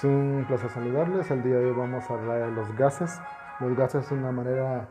[0.00, 1.30] Es un placer saludarles.
[1.30, 3.20] El día de hoy vamos a hablar de los gases.
[3.60, 4.88] Los gases es una manera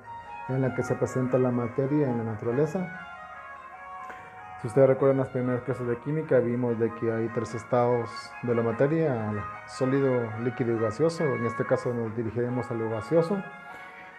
[0.50, 2.88] en la que se presenta la materia en la naturaleza.
[4.62, 8.08] Si ustedes recuerdan las primeras clases de química, vimos de que hay tres estados
[8.44, 9.34] de la materia,
[9.66, 11.24] sólido, líquido y gaseoso.
[11.24, 13.42] En este caso nos dirigiremos a lo gaseoso.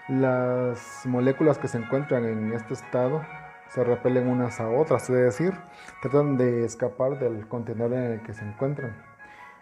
[0.09, 3.25] Las moléculas que se encuentran en este estado
[3.69, 5.55] se repelen unas a otras, es decir,
[6.03, 9.10] tratan de escapar del contenedor en el que se encuentran.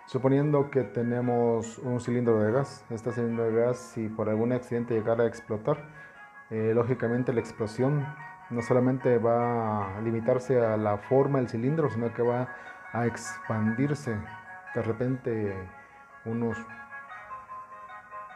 [0.09, 4.95] Suponiendo que tenemos un cilindro de gas, este cilindro de gas, si por algún accidente
[4.95, 5.85] llegara a explotar,
[6.49, 8.07] eh, lógicamente la explosión
[8.49, 12.49] no solamente va a limitarse a la forma del cilindro, sino que va
[12.95, 14.17] a expandirse
[14.75, 15.55] de repente
[16.25, 16.57] unos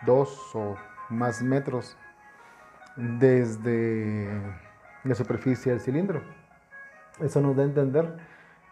[0.05, 0.77] dos o
[1.09, 1.97] más metros
[2.97, 4.29] desde
[5.05, 6.20] la superficie del cilindro.
[7.19, 8.15] Eso nos da a entender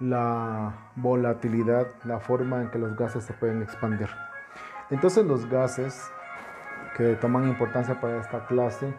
[0.01, 4.09] la volatilidad, la forma en que los gases se pueden expandir.
[4.91, 6.11] Entonces los gases
[6.97, 8.93] que toman importancia para esta clase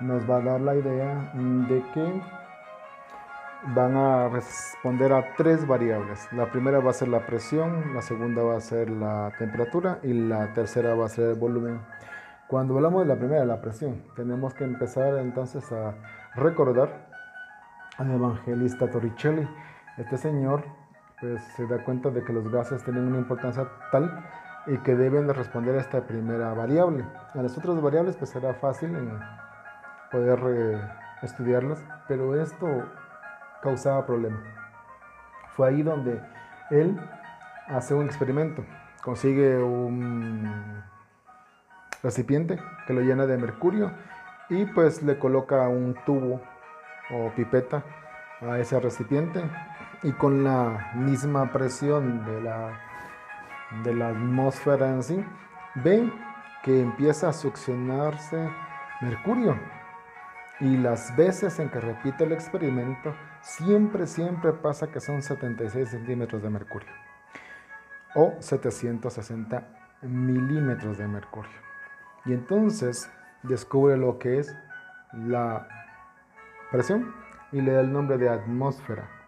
[0.00, 2.22] nos va a dar la idea de que
[3.74, 6.26] van a responder a tres variables.
[6.32, 10.14] La primera va a ser la presión, la segunda va a ser la temperatura y
[10.14, 11.80] la tercera va a ser el volumen.
[12.48, 15.94] Cuando hablamos de la primera, la presión, tenemos que empezar entonces a
[16.34, 17.06] recordar
[17.98, 19.46] al evangelista Torricelli.
[20.00, 20.64] Este señor
[21.20, 24.24] pues, se da cuenta de que los gases tienen una importancia tal
[24.66, 27.04] y que deben de responder a esta primera variable.
[27.34, 29.20] A las otras variables pues será fácil en
[30.10, 30.80] poder eh,
[31.20, 32.66] estudiarlas, pero esto
[33.62, 34.40] causaba problemas.
[35.54, 36.18] Fue ahí donde
[36.70, 36.98] él
[37.68, 38.64] hace un experimento,
[39.02, 40.82] consigue un
[42.02, 43.92] recipiente que lo llena de mercurio
[44.48, 46.40] y pues le coloca un tubo
[47.10, 47.84] o pipeta
[48.40, 49.44] a ese recipiente
[50.02, 52.80] y con la misma presión de la,
[53.84, 55.24] de la atmósfera en sí,
[55.76, 56.12] ve
[56.62, 58.50] que empieza a succionarse
[59.00, 59.58] mercurio.
[60.60, 66.42] Y las veces en que repite el experimento, siempre, siempre pasa que son 76 centímetros
[66.42, 66.90] de mercurio
[68.14, 69.62] o 760
[70.02, 71.50] milímetros de mercurio.
[72.24, 73.10] Y entonces
[73.42, 74.54] descubre lo que es
[75.12, 75.66] la
[76.70, 77.14] presión
[77.52, 79.19] y le da el nombre de atmósfera.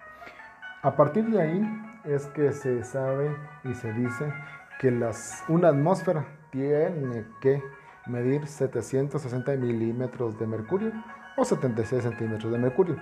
[0.83, 4.33] A partir de ahí es que se sabe y se dice
[4.81, 4.89] que
[5.49, 7.63] una atmósfera tiene que
[8.07, 10.93] medir 760 milímetros de mercurio
[11.37, 12.97] o 76 centímetros de mercurio.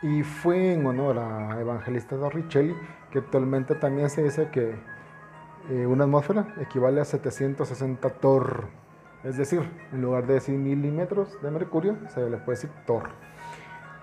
[0.00, 2.76] Y fue en honor a Evangelista Torricelli
[3.10, 4.76] que actualmente también se dice que
[5.70, 8.68] eh, una atmósfera equivale a 760 torr
[9.24, 13.08] es decir, en lugar de decir milímetros de mercurio, se le puede decir torr.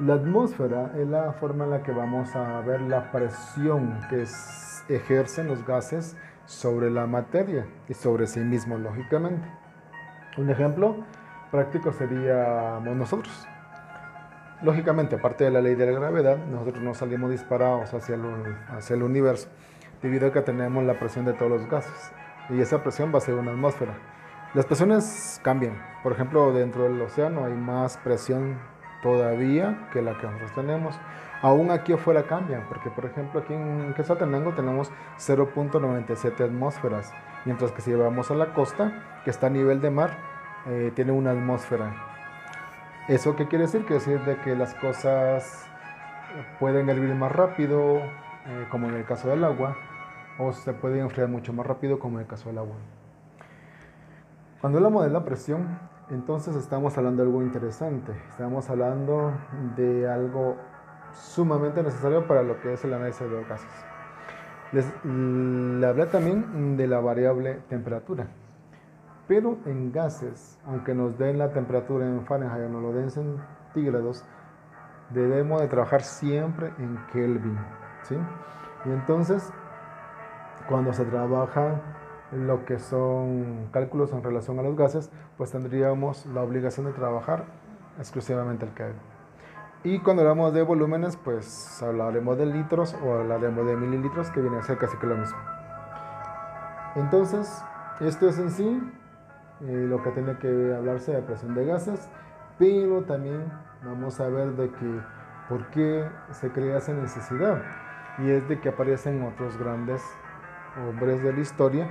[0.02, 4.26] La atmósfera es la forma en la que vamos a ver la presión que
[4.90, 9.48] ejercen los gases sobre la materia y sobre sí mismos, lógicamente.
[10.40, 10.96] Un ejemplo
[11.52, 13.48] práctico seríamos nosotros.
[14.64, 18.24] Lógicamente, aparte de la ley de la gravedad, nosotros no salimos disparados hacia el,
[18.70, 19.50] hacia el universo,
[20.02, 22.12] debido a que tenemos la presión de todos los gases.
[22.50, 23.94] Y esa presión va a ser una atmósfera.
[24.56, 25.80] Las presiones cambian.
[26.02, 28.58] Por ejemplo, dentro del océano hay más presión
[29.02, 31.00] todavía que la que nosotros tenemos.
[31.42, 37.12] Aún aquí afuera cambian, porque por ejemplo aquí en Quetzaltenango tenemos 0.97 atmósferas,
[37.46, 40.12] mientras que si vamos a la costa, que está a nivel de mar,
[40.68, 41.96] eh, tiene una atmósfera.
[43.08, 43.82] ¿Eso qué quiere decir?
[43.82, 45.66] Quiere decir de que las cosas
[46.60, 49.76] pueden hervir más rápido, eh, como en el caso del agua,
[50.38, 52.76] o se pueden enfriar mucho más rápido, como en el caso del agua.
[54.62, 55.80] Cuando hablamos de la presión,
[56.12, 58.12] entonces estamos hablando de algo interesante.
[58.30, 59.32] Estamos hablando
[59.78, 60.58] de algo
[61.14, 63.86] sumamente necesario para lo que es el análisis de gases.
[64.74, 68.28] Les, le hablé también de la variable temperatura.
[69.28, 73.12] Pero en gases, aunque nos den la temperatura en Fahrenheit o nos lo den en
[73.12, 74.26] centígrados,
[75.12, 77.58] debemos de trabajar siempre en Kelvin.
[78.04, 78.18] ¿sí?
[78.86, 79.50] Y entonces,
[80.68, 81.80] cuando se trabaja
[82.32, 87.46] lo que son cálculos en relación a los gases, pues tendríamos la obligación de trabajar
[88.00, 89.12] exclusivamente el Kelvin.
[89.84, 94.58] Y cuando hablamos de volúmenes, pues hablaremos de litros o hablaremos de mililitros, que viene
[94.58, 95.38] a ser casi que lo mismo.
[96.96, 97.64] Entonces,
[98.00, 98.92] esto es en sí
[99.62, 102.10] eh, lo que tiene que hablarse de presión de gases,
[102.60, 103.52] pero también
[103.84, 105.02] vamos a ver de que
[105.50, 107.64] por qué se crea esa necesidad.
[108.20, 110.04] Y es de que aparecen otros grandes
[110.88, 111.90] hombres de la historia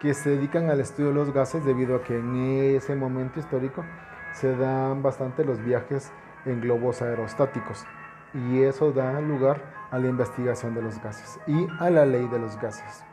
[0.00, 3.84] que se dedican al estudio de los gases debido a que en ese momento histórico
[4.32, 6.10] se dan bastante los viajes
[6.46, 7.84] en globos aerostáticos
[8.32, 9.60] y eso da lugar
[9.90, 13.04] a la investigación de los gases y a la ley de los gases.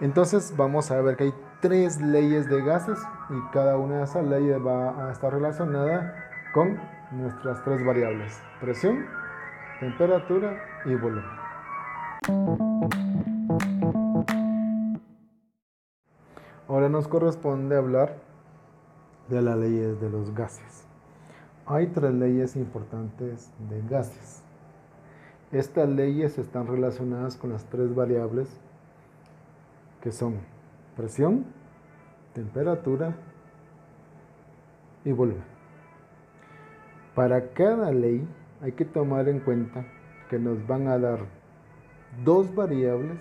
[0.00, 2.98] Entonces vamos a ver que hay tres leyes de gases
[3.30, 6.80] y cada una de esas leyes va a estar relacionada con
[7.12, 9.06] nuestras tres variables, presión,
[9.80, 11.38] temperatura y volumen.
[16.68, 18.16] Ahora nos corresponde hablar
[19.30, 20.84] de las leyes de los gases.
[21.64, 24.42] Hay tres leyes importantes de gases.
[25.50, 28.48] Estas leyes están relacionadas con las tres variables
[30.02, 30.36] que son
[30.94, 31.46] presión,
[32.34, 33.16] temperatura
[35.06, 35.44] y volumen.
[37.14, 38.28] Para cada ley
[38.60, 39.86] hay que tomar en cuenta
[40.28, 41.20] que nos van a dar
[42.26, 43.18] dos variables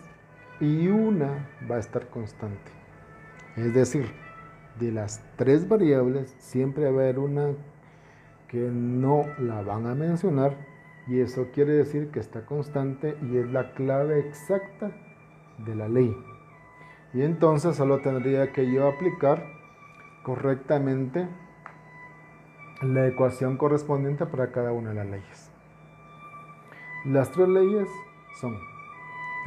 [0.60, 2.77] y una va a estar constante.
[3.58, 4.06] Es decir,
[4.80, 7.54] de las tres variables siempre va a haber una
[8.48, 10.56] que no la van a mencionar
[11.08, 14.92] y eso quiere decir que está constante y es la clave exacta
[15.66, 16.16] de la ley.
[17.14, 19.44] Y entonces solo tendría que yo aplicar
[20.24, 21.28] correctamente
[22.84, 25.52] la ecuación correspondiente para cada una de las leyes.
[27.06, 27.88] Las tres leyes
[28.40, 28.56] son,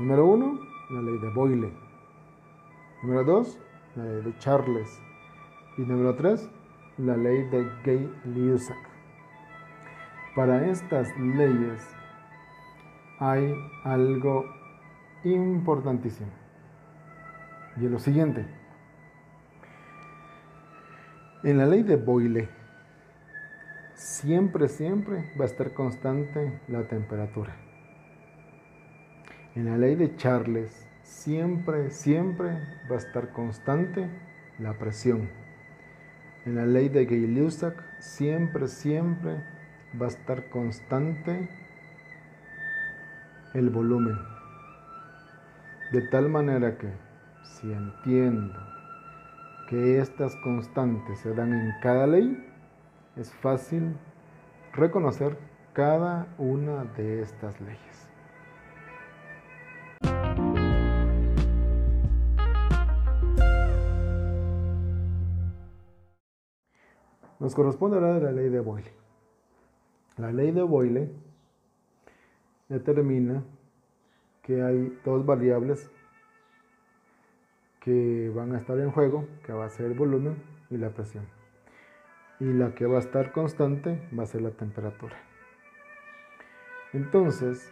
[0.00, 0.58] número uno,
[0.90, 1.72] la ley de Boyle.
[3.02, 3.60] Número dos,
[3.96, 5.00] la ley de Charles.
[5.78, 6.48] Y número tres,
[6.98, 8.76] la ley de Gay-Lussac.
[10.34, 11.86] Para estas leyes
[13.18, 13.54] hay
[13.84, 14.44] algo
[15.24, 16.30] importantísimo.
[17.76, 18.46] Y es lo siguiente.
[21.42, 22.48] En la ley de Boyle,
[23.94, 27.56] siempre, siempre va a estar constante la temperatura.
[29.54, 32.50] En la ley de Charles, siempre, siempre
[32.90, 34.08] va a estar constante
[34.58, 35.28] la presión.
[36.46, 39.42] En la ley de Gay-Lussac, siempre, siempre
[40.00, 41.48] va a estar constante
[43.54, 44.16] el volumen.
[45.92, 46.92] De tal manera que
[47.42, 48.58] si entiendo
[49.68, 52.46] que estas constantes se dan en cada ley,
[53.16, 53.96] es fácil
[54.72, 55.36] reconocer
[55.72, 58.09] cada una de estas leyes.
[67.50, 68.92] Nos corresponde hablar la ley de Boyle.
[70.18, 71.10] La ley de Boyle
[72.68, 73.42] determina
[74.40, 75.90] que hay dos variables
[77.80, 81.26] que van a estar en juego, que va a ser el volumen y la presión.
[82.38, 85.16] Y la que va a estar constante va a ser la temperatura.
[86.92, 87.68] Entonces,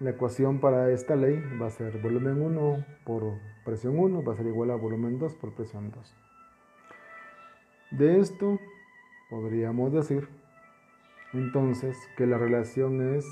[0.00, 3.22] la ecuación para esta ley va a ser volumen 1 por
[3.64, 6.16] presión 1 va a ser igual a volumen 2 por presión 2.
[7.92, 8.58] De esto
[9.30, 10.28] podríamos decir
[11.32, 13.26] entonces que la relación es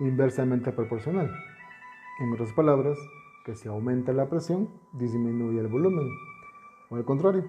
[0.00, 1.32] inversamente proporcional.
[2.20, 2.98] En otras palabras,
[3.44, 6.08] que si aumenta la presión, disminuye el volumen.
[6.90, 7.44] O al contrario,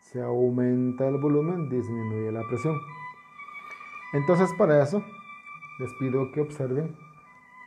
[0.00, 2.78] si aumenta el volumen, disminuye la presión.
[4.12, 5.02] Entonces para eso,
[5.78, 6.94] les pido que observen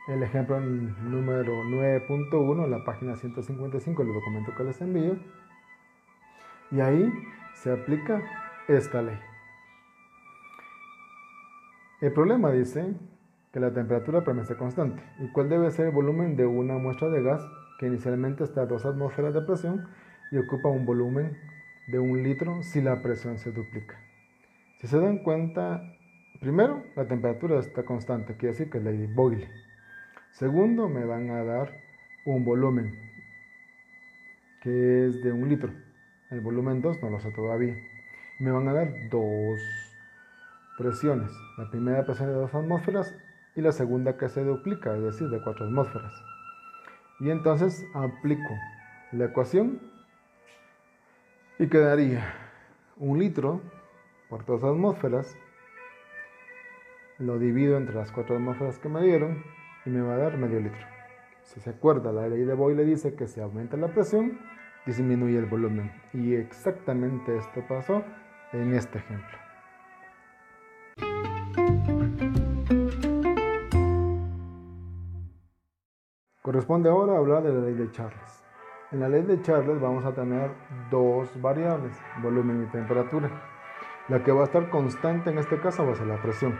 [0.08, 5.16] el ejemplo número 9.1, la página 155 del documento que les envío.
[6.70, 7.12] Y ahí
[7.54, 9.18] se aplica esta ley.
[12.00, 12.94] El problema dice
[13.52, 15.02] que la temperatura permanece constante.
[15.18, 17.42] ¿Y cuál debe ser el volumen de una muestra de gas
[17.78, 19.88] que inicialmente está a 2 atmósferas de presión
[20.30, 21.38] y ocupa un volumen
[21.86, 23.98] de un litro si la presión se duplica.
[24.80, 25.82] Si se dan cuenta,
[26.40, 29.48] primero, la temperatura está constante, quiere decir que es ley de Boyle.
[30.32, 31.72] Segundo, me van a dar
[32.26, 32.98] un volumen
[34.60, 35.72] que es de un litro.
[36.30, 37.76] El volumen 2 no lo sé todavía.
[38.38, 39.60] Me van a dar dos
[40.76, 41.30] presiones.
[41.56, 43.14] La primera presión de 2 atmósferas
[43.54, 46.12] y la segunda que se duplica, es decir, de 4 atmósferas.
[47.20, 48.54] Y entonces aplico
[49.12, 49.80] la ecuación
[51.58, 52.34] y quedaría
[52.98, 53.62] un litro
[54.28, 55.34] por dos atmósferas.
[57.18, 59.42] Lo divido entre las cuatro atmósferas que me dieron
[59.86, 60.86] y me va a dar medio litro.
[61.44, 64.38] Si se acuerda, la ley de Boyle dice que si aumenta la presión,
[64.84, 65.90] disminuye el volumen.
[66.12, 68.04] Y exactamente esto pasó
[68.52, 69.38] en este ejemplo.
[76.42, 78.44] Corresponde ahora hablar de la ley de Charles.
[78.92, 80.52] En la ley de Charles vamos a tener
[80.90, 83.28] dos variables, volumen y temperatura.
[84.08, 86.56] La que va a estar constante en este caso va a ser la presión.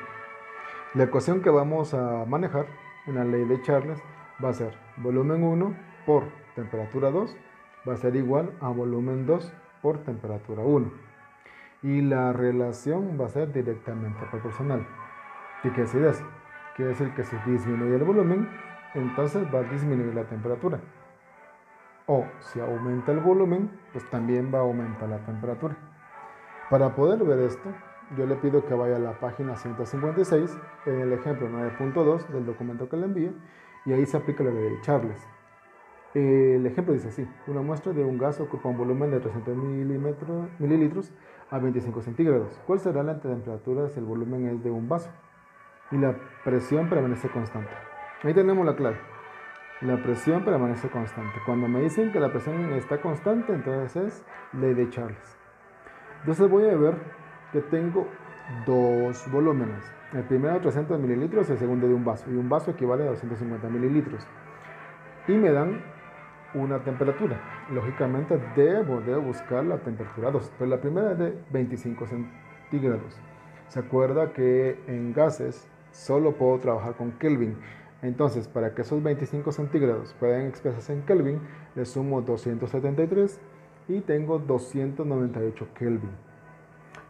[0.95, 2.67] La ecuación que vamos a manejar
[3.07, 4.03] en la ley de Charles
[4.45, 6.25] va a ser volumen 1 por
[6.57, 7.37] temperatura 2
[7.89, 9.53] va a ser igual a volumen 2
[9.83, 11.06] por temperatura 1.
[11.83, 14.87] Y la relación va a ser directamente proporcional.
[15.63, 16.25] ¿Qué quiere decir eso?
[16.75, 18.49] Quiere decir que si disminuye el volumen,
[18.95, 20.81] entonces va a disminuir la temperatura.
[22.07, 25.77] O si aumenta el volumen, pues también va a aumentar la temperatura.
[26.71, 27.73] Para poder ver esto,
[28.17, 30.57] yo le pido que vaya a la página 156
[30.87, 33.33] en el ejemplo 9.2 del documento que le envíe
[33.85, 35.29] y ahí se aplica la ley de Charles.
[36.15, 39.57] El ejemplo dice así, una muestra de un gas ocupa un volumen de 300
[40.59, 41.13] mililitros
[41.51, 42.61] a 25 centígrados.
[42.67, 45.11] ¿Cuál será la temperatura si el volumen es de un vaso?
[45.91, 47.71] Y la presión permanece constante.
[48.23, 48.99] Ahí tenemos la clave.
[49.83, 51.39] La presión permanece constante.
[51.45, 55.39] Cuando me dicen que la presión está constante, entonces es ley de Charles.
[56.21, 56.97] Entonces voy a ver
[57.53, 58.09] que tengo
[58.67, 59.85] dos volúmenes.
[60.13, 62.31] El primero 300 mililitros, el segundo de un vaso.
[62.31, 64.27] Y un vaso equivale a 250 mililitros.
[65.29, 65.83] Y me dan
[66.57, 67.41] una temperatura.
[67.71, 70.53] Lógicamente debo de buscar la temperatura 2.
[70.59, 73.21] Pero la primera es de 25 centígrados.
[73.69, 77.57] Se acuerda que en gases solo puedo trabajar con Kelvin.
[78.03, 81.41] Entonces, para que esos 25 centígrados puedan expresarse en Kelvin,
[81.75, 83.41] le sumo 273
[83.89, 86.11] y tengo 298 Kelvin.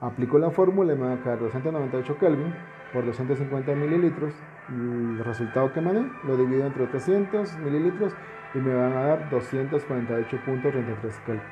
[0.00, 2.54] Aplico la fórmula y me va a quedar 298 Kelvin
[2.92, 4.32] por 250 mililitros.
[4.68, 8.12] El resultado que me dé lo divido entre 300 mililitros
[8.56, 11.42] y me van a dar 248.33 Kelvin.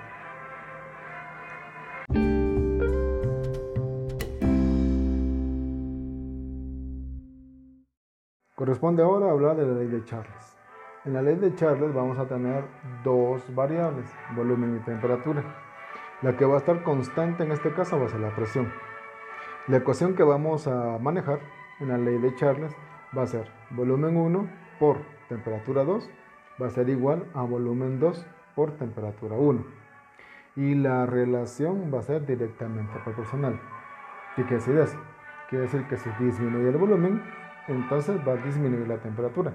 [8.54, 10.56] Corresponde ahora hablar de la ley de Charles.
[11.04, 12.64] En la ley de Charles vamos a tener
[13.04, 15.44] dos variables, volumen y temperatura.
[16.22, 18.72] La que va a estar constante en este caso va a ser la presión.
[19.68, 21.40] La ecuación que vamos a manejar
[21.80, 22.74] en la ley de Charles
[23.16, 24.96] va a ser volumen 1 por
[25.28, 26.08] temperatura 2
[26.60, 29.64] va a ser igual a volumen 2 por temperatura 1.
[30.56, 33.60] Y la relación va a ser directamente proporcional.
[34.36, 34.98] ¿Qué decir eso?
[35.48, 37.22] Quiere decir que si disminuye el volumen,
[37.68, 39.52] entonces va a disminuir la temperatura.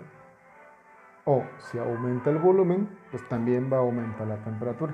[1.25, 4.93] O si aumenta el volumen, pues también va a aumentar la temperatura.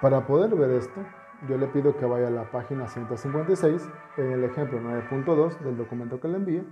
[0.00, 1.00] Para poder ver esto,
[1.48, 6.20] yo le pido que vaya a la página 156 en el ejemplo 9.2 del documento
[6.20, 6.64] que le envíe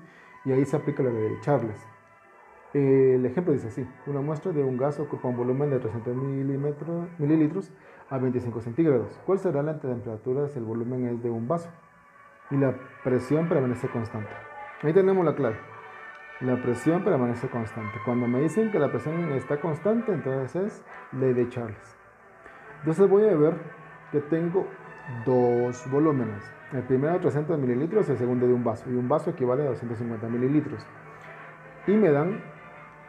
[0.44, 1.86] y ahí se aplica la ley de Charles.
[2.72, 6.14] El ejemplo dice así, una muestra de un gas ocupa un volumen de 300
[7.18, 7.72] mililitros
[8.08, 9.20] a 25 centígrados.
[9.26, 11.68] ¿Cuál será la temperatura si el volumen es de un vaso?
[12.50, 14.30] Y la presión permanece constante.
[14.82, 15.56] Ahí tenemos la clave.
[16.40, 17.98] La presión permanece constante.
[18.04, 21.96] Cuando me dicen que la presión está constante, entonces es ley de Charles.
[22.78, 23.54] Entonces voy a ver
[24.12, 24.66] que tengo
[25.26, 26.50] dos volúmenes.
[26.72, 28.88] El primero 300 mililitros, el segundo de un vaso.
[28.88, 30.86] Y un vaso equivale a 250 mililitros.
[31.86, 32.40] Y me dan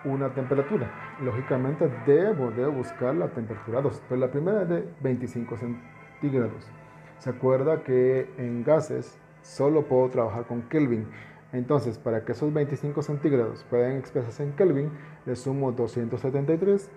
[0.05, 0.91] una temperatura.
[1.21, 4.01] Lógicamente debo de buscar la temperatura 2.
[4.07, 6.71] Pero la primera es de 25 centígrados.
[7.17, 11.07] Se acuerda que en gases solo puedo trabajar con Kelvin.
[11.53, 14.89] Entonces, para que esos 25 centígrados puedan expresarse en Kelvin,
[15.25, 16.89] le sumo 273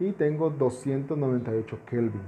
[0.00, 2.22] y tengo 298 Kelvin.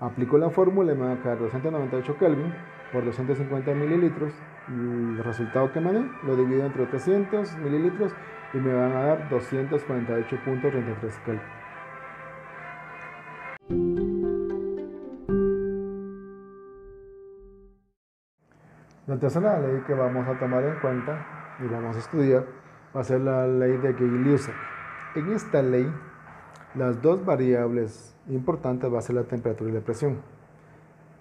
[0.00, 2.52] Aplico la fórmula y me va a quedar 298 Kelvin
[2.92, 4.32] por 250 mililitros.
[4.68, 8.12] El resultado que me dé lo divido entre 300 mililitros
[8.52, 11.60] y me van a dar 248.33 Kelvin.
[19.06, 22.46] La tercera ley que vamos a tomar en cuenta y vamos a estudiar
[22.94, 24.54] va a ser la ley de Gay-Lussac.
[25.16, 25.92] En esta ley,
[26.74, 30.18] las dos variables importantes va a ser la temperatura y la presión.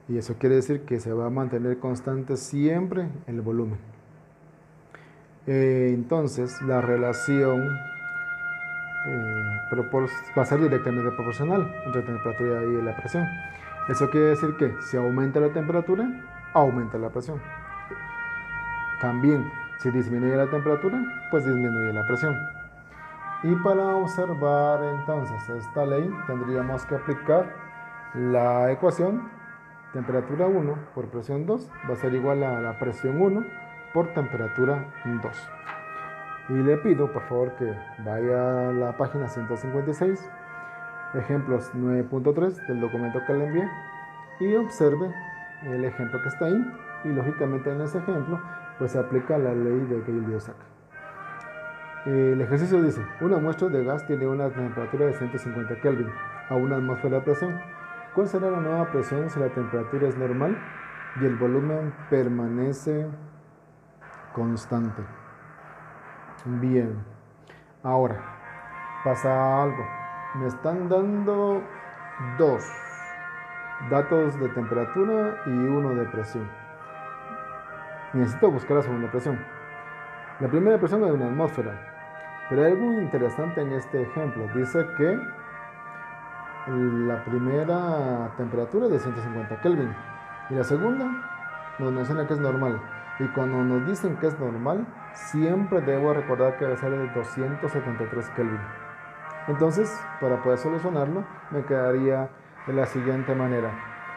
[0.08, 3.80] Y eso quiere decir que se va a mantener constante siempre el volumen.
[5.52, 7.76] Eh, entonces, la relación
[9.08, 9.62] eh,
[10.38, 13.28] va a ser directamente proporcional entre la temperatura y la presión.
[13.88, 16.08] Eso quiere decir que si aumenta la temperatura,
[16.54, 17.42] aumenta la presión.
[19.02, 21.02] También, si disminuye la temperatura,
[21.32, 22.38] pues disminuye la presión.
[23.42, 27.52] Y para observar entonces esta ley, tendríamos que aplicar
[28.14, 29.28] la ecuación
[29.94, 34.86] temperatura 1 por presión 2 va a ser igual a la presión 1 por temperatura
[35.06, 35.50] 2.
[36.50, 40.32] Y le pido por favor que vaya a la página 156,
[41.14, 43.70] ejemplos 9.3 del documento que le envié
[44.40, 45.14] y observe
[45.64, 46.66] el ejemplo que está ahí.
[47.06, 48.40] Y lógicamente en ese ejemplo
[48.78, 50.56] pues se aplica la ley de Gay-Lussac.
[52.06, 56.10] El ejercicio dice, una muestra de gas tiene una temperatura de 150 Kelvin
[56.50, 57.60] a una atmósfera de presión.
[58.16, 60.58] ¿Cuál será la nueva presión si la temperatura es normal
[61.22, 63.06] y el volumen permanece
[64.34, 65.04] constante?
[66.46, 67.04] Bien,
[67.84, 68.22] ahora
[69.04, 69.86] pasa algo.
[70.36, 71.62] Me están dando
[72.38, 72.64] dos
[73.90, 76.50] datos de temperatura y uno de presión.
[78.14, 79.40] Necesito buscar la segunda presión.
[80.40, 81.72] La primera presión es una atmósfera,
[82.50, 84.48] pero hay algo interesante en este ejemplo.
[84.56, 85.20] Dice que
[86.68, 89.94] la primera temperatura es de 150 Kelvin
[90.50, 91.06] y la segunda
[91.80, 92.80] nos menciona que es normal.
[93.20, 98.30] Y cuando nos dicen que es normal, siempre debo recordar que debe ser de 273
[98.30, 98.62] Kelvin.
[99.48, 102.30] Entonces, para poder solucionarlo, me quedaría
[102.66, 103.72] de la siguiente manera.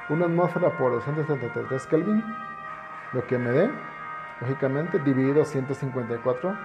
[0.08, 2.22] Una atmósfera por 273 Kelvin,
[3.12, 3.68] lo que me dé,
[4.40, 6.56] lógicamente, dividido 154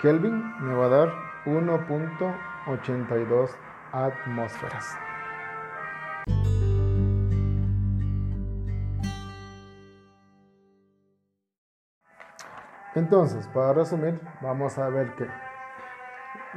[0.00, 1.12] Kelvin, me va a dar
[1.46, 3.50] 1.82
[3.92, 4.96] atmósferas.
[12.94, 15.26] Entonces, para resumir, vamos a ver que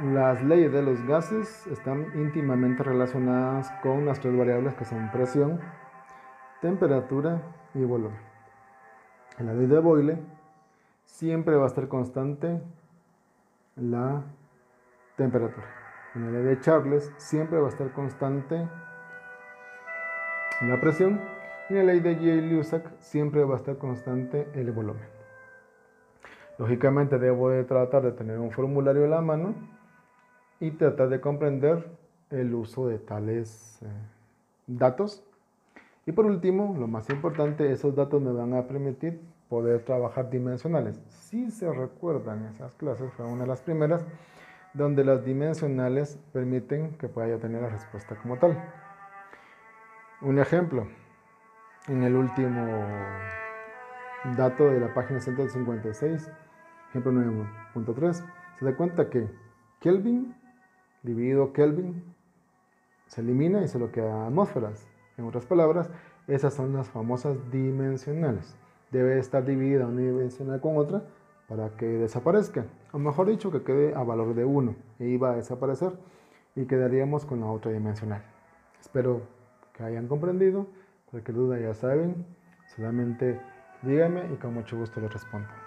[0.02, 5.60] las leyes de los gases están íntimamente relacionadas con las tres variables que son presión,
[6.60, 7.40] temperatura
[7.72, 8.20] y volumen.
[9.38, 10.18] En la ley de Boyle
[11.04, 12.60] siempre va a estar constante
[13.76, 14.22] la
[15.16, 15.66] temperatura.
[16.14, 18.68] En la ley de Charles siempre va a estar constante
[20.62, 21.20] la presión.
[21.68, 22.90] Y en la ley de J.
[23.00, 25.15] siempre va a estar constante el volumen.
[26.58, 29.54] Lógicamente debo de tratar de tener un formulario en la mano
[30.58, 31.86] y tratar de comprender
[32.30, 33.86] el uso de tales eh,
[34.66, 35.22] datos.
[36.06, 41.00] Y por último, lo más importante, esos datos me van a permitir poder trabajar dimensionales.
[41.08, 44.04] Si se recuerdan, esas clases fue una de las primeras
[44.72, 48.56] donde las dimensionales permiten que pueda yo tener la respuesta como tal.
[50.22, 50.86] Un ejemplo,
[51.88, 52.66] en el último
[54.36, 56.30] dato de la página 156,
[56.96, 58.24] ejemplo 9.3,
[58.58, 59.28] se da cuenta que
[59.80, 60.34] Kelvin
[61.02, 62.02] dividido Kelvin
[63.06, 64.86] se elimina y se lo queda atmósferas.
[65.16, 65.90] En otras palabras,
[66.26, 68.56] esas son las famosas dimensionales.
[68.90, 71.04] Debe estar dividida una dimensional con otra
[71.48, 72.64] para que desaparezca.
[72.92, 75.92] O mejor dicho, que quede a valor de 1 e iba a desaparecer
[76.54, 78.22] y quedaríamos con la otra dimensional.
[78.80, 79.22] Espero
[79.72, 80.66] que hayan comprendido.
[81.10, 82.26] Cualquier duda ya saben,
[82.74, 83.40] solamente
[83.82, 85.65] díganme y con mucho gusto les respondo.